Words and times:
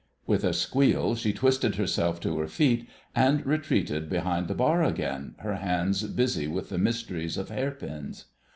With 0.25 0.43
a 0.43 0.51
squeal 0.51 1.13
she 1.13 1.31
twisted 1.31 1.75
herself 1.75 2.19
to 2.21 2.39
her 2.39 2.47
feet 2.47 2.89
and 3.13 3.45
retreated 3.45 4.09
behind 4.09 4.47
the 4.47 4.55
bar 4.55 4.83
again, 4.83 5.35
her 5.41 5.57
hands 5.57 6.01
busy 6.07 6.47
with 6.47 6.69
the 6.69 6.79
mysteries 6.79 7.37
of 7.37 7.49
hair 7.49 7.69
pins. 7.69 8.25